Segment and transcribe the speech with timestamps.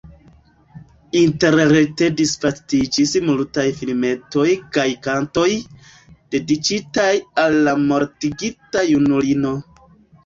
[1.19, 4.47] Interrete disvastiĝis multaj filmetoj
[4.79, 5.47] kaj kantoj,
[6.37, 7.11] dediĉitaj
[7.45, 9.55] al la mortigita junulino.